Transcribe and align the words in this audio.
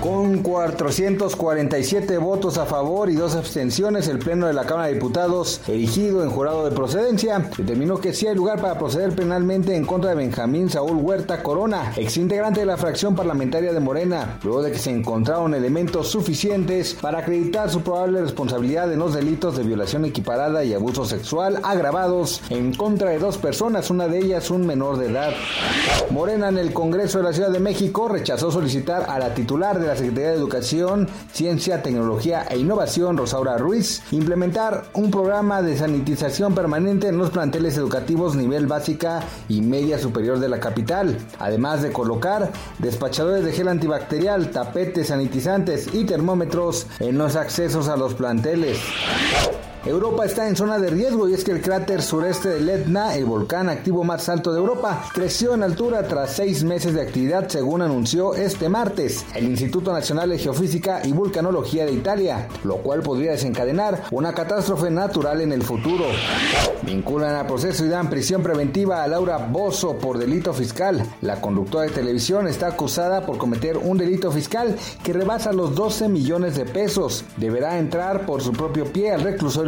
Con 0.00 0.44
447 0.44 2.18
votos 2.18 2.56
a 2.56 2.66
favor 2.66 3.10
y 3.10 3.16
dos 3.16 3.34
abstenciones, 3.34 4.06
el 4.06 4.20
Pleno 4.20 4.46
de 4.46 4.52
la 4.52 4.64
Cámara 4.64 4.86
de 4.86 4.94
Diputados, 4.94 5.60
erigido 5.66 6.22
en 6.22 6.30
jurado 6.30 6.64
de 6.64 6.74
procedencia, 6.74 7.50
determinó 7.58 7.98
que 7.98 8.12
sí 8.12 8.28
hay 8.28 8.36
lugar 8.36 8.60
para 8.60 8.78
proceder 8.78 9.12
penalmente 9.16 9.74
en 9.74 9.84
contra 9.84 10.10
de 10.10 10.16
Benjamín 10.16 10.70
Saúl 10.70 10.98
Huerta 10.98 11.42
Corona, 11.42 11.94
exintegrante 11.96 12.60
de 12.60 12.66
la 12.66 12.76
fracción 12.76 13.16
parlamentaria 13.16 13.72
de 13.72 13.80
Morena, 13.80 14.38
luego 14.44 14.62
de 14.62 14.70
que 14.70 14.78
se 14.78 14.92
encontraron 14.92 15.52
elementos 15.52 16.08
suficientes 16.08 16.94
para 16.94 17.18
acreditar 17.18 17.68
su 17.68 17.80
probable 17.80 18.22
responsabilidad 18.22 18.92
en 18.92 19.00
los 19.00 19.14
delitos 19.14 19.56
de 19.56 19.64
violación 19.64 20.04
equiparada 20.04 20.62
y 20.62 20.74
abuso 20.74 21.06
sexual 21.06 21.58
agravados 21.64 22.40
en 22.50 22.72
contra 22.72 23.10
de 23.10 23.18
dos 23.18 23.36
personas, 23.36 23.90
una 23.90 24.06
de 24.06 24.18
ellas 24.18 24.48
un 24.52 24.64
menor 24.64 24.96
de 24.96 25.06
edad. 25.06 25.32
Morena 26.10 26.50
en 26.50 26.58
el 26.58 26.72
Congreso 26.72 27.18
de 27.18 27.24
la 27.24 27.32
Ciudad 27.32 27.50
de 27.50 27.58
México 27.58 28.08
rechazó 28.08 28.52
solicitar 28.52 29.04
a 29.08 29.18
la 29.18 29.34
titular 29.34 29.80
de 29.80 29.87
la 29.88 29.96
Secretaría 29.96 30.30
de 30.30 30.36
Educación, 30.36 31.08
Ciencia, 31.32 31.82
Tecnología 31.82 32.44
e 32.48 32.58
Innovación, 32.58 33.16
Rosaura 33.16 33.56
Ruiz, 33.56 34.02
implementar 34.10 34.84
un 34.92 35.10
programa 35.10 35.62
de 35.62 35.76
sanitización 35.76 36.54
permanente 36.54 37.08
en 37.08 37.16
los 37.16 37.30
planteles 37.30 37.76
educativos 37.76 38.36
nivel 38.36 38.66
básica 38.66 39.20
y 39.48 39.62
media 39.62 39.98
superior 39.98 40.38
de 40.38 40.48
la 40.48 40.60
capital, 40.60 41.16
además 41.38 41.82
de 41.82 41.90
colocar 41.90 42.52
despachadores 42.78 43.44
de 43.44 43.52
gel 43.52 43.68
antibacterial, 43.68 44.50
tapetes 44.50 45.08
sanitizantes 45.08 45.88
y 45.94 46.04
termómetros 46.04 46.86
en 47.00 47.16
los 47.16 47.34
accesos 47.34 47.88
a 47.88 47.96
los 47.96 48.14
planteles. 48.14 48.78
Europa 49.84 50.24
está 50.24 50.48
en 50.48 50.56
zona 50.56 50.78
de 50.78 50.90
riesgo 50.90 51.28
y 51.28 51.34
es 51.34 51.44
que 51.44 51.52
el 51.52 51.62
cráter 51.62 52.02
sureste 52.02 52.48
del 52.48 52.68
Etna, 52.68 53.14
el 53.14 53.24
volcán 53.24 53.68
activo 53.68 54.04
más 54.04 54.28
alto 54.28 54.52
de 54.52 54.58
Europa, 54.58 55.04
creció 55.14 55.54
en 55.54 55.62
altura 55.62 56.06
tras 56.08 56.32
seis 56.32 56.64
meses 56.64 56.94
de 56.94 57.02
actividad 57.02 57.48
según 57.48 57.82
anunció 57.82 58.34
este 58.34 58.68
martes 58.68 59.24
el 59.34 59.44
Instituto 59.44 59.92
Nacional 59.92 60.30
de 60.30 60.38
Geofísica 60.38 61.00
y 61.04 61.12
Vulcanología 61.12 61.86
de 61.86 61.92
Italia, 61.92 62.48
lo 62.64 62.78
cual 62.78 63.02
podría 63.02 63.32
desencadenar 63.32 64.04
una 64.10 64.32
catástrofe 64.32 64.90
natural 64.90 65.40
en 65.40 65.52
el 65.52 65.62
futuro. 65.62 66.06
Vinculan 66.82 67.36
a 67.36 67.46
proceso 67.46 67.84
y 67.84 67.88
dan 67.88 68.10
prisión 68.10 68.42
preventiva 68.42 69.02
a 69.02 69.08
Laura 69.08 69.38
Bozo 69.38 69.96
por 69.98 70.18
delito 70.18 70.52
fiscal. 70.52 71.02
La 71.20 71.40
conductora 71.40 71.84
de 71.84 71.90
televisión 71.90 72.48
está 72.48 72.68
acusada 72.68 73.24
por 73.24 73.38
cometer 73.38 73.76
un 73.76 73.98
delito 73.98 74.30
fiscal 74.32 74.76
que 75.02 75.12
rebasa 75.12 75.52
los 75.52 75.74
12 75.74 76.08
millones 76.08 76.56
de 76.56 76.64
pesos. 76.64 77.24
Deberá 77.36 77.78
entrar 77.78 78.26
por 78.26 78.42
su 78.42 78.52
propio 78.52 78.92
pie 78.92 79.12
al 79.12 79.22
reclusorio 79.22 79.67